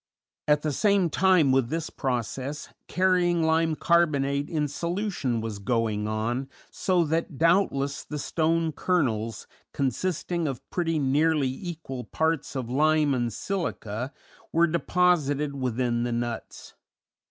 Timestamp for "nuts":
16.11-16.73